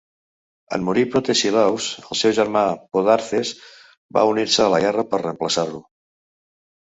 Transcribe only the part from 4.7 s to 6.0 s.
la guerra per reemplaçar-lo.